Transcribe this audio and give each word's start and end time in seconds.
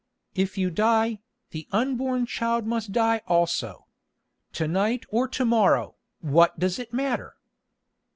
"If 0.33 0.57
you 0.57 0.71
die, 0.71 1.19
the 1.51 1.67
unborn 1.71 2.25
child 2.25 2.65
must 2.65 2.91
die 2.91 3.21
also. 3.27 3.85
To 4.53 4.67
night 4.67 5.05
or 5.11 5.27
to 5.27 5.45
morrow, 5.45 5.93
what 6.21 6.57
does 6.57 6.79
it 6.79 6.91
matter?" 6.91 7.35